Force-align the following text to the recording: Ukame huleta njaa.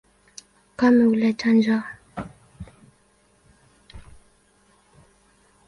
Ukame 0.71 1.03
huleta 1.09 1.47
njaa. 1.57 1.83